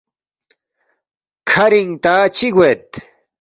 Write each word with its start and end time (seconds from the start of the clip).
کھرِنگ 1.49 1.91
تا 2.03 2.15
چِہ 2.35 2.47
گوید 2.55 2.81